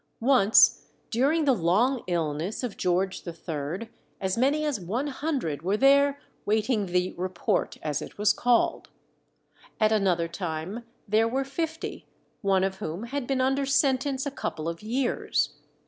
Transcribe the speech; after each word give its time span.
Once, 0.19 0.87
during 1.11 1.45
the 1.45 1.53
long 1.53 2.03
illness 2.07 2.63
of 2.63 2.75
George 2.75 3.21
III., 3.27 3.87
as 4.19 4.35
many 4.35 4.65
as 4.65 4.79
one 4.81 5.05
hundred 5.05 5.61
were 5.61 5.77
there 5.77 6.19
waiting 6.43 6.87
the 6.87 7.13
"Report," 7.19 7.77
as 7.83 8.01
it 8.01 8.17
was 8.17 8.33
called. 8.33 8.89
At 9.79 9.91
another 9.91 10.27
time 10.27 10.85
there 11.07 11.27
were 11.27 11.45
fifty, 11.45 12.07
one 12.41 12.63
of 12.63 12.77
whom 12.77 13.03
had 13.03 13.27
been 13.27 13.41
under 13.41 13.67
sentence 13.67 14.25
a 14.25 14.31
couple 14.31 14.67
of 14.67 14.81
years. 14.81 15.51